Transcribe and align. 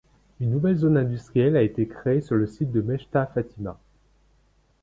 Une 0.39 0.49
nouvelle 0.49 0.77
zone 0.77 0.97
industrielle 0.97 1.55
a 1.55 1.61
été 1.61 1.87
créée 1.87 2.21
sur 2.21 2.33
le 2.35 2.47
site 2.47 2.71
de 2.71 2.81
Mechta 2.81 3.27
Fatima. 3.27 3.79